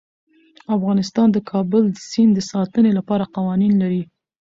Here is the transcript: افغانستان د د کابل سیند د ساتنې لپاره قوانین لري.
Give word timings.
افغانستان 0.75 1.27
د 1.31 1.33
د 1.35 1.37
کابل 1.51 1.83
سیند 2.09 2.31
د 2.35 2.39
ساتنې 2.51 2.91
لپاره 2.97 3.31
قوانین 3.35 3.73
لري. 3.81 4.03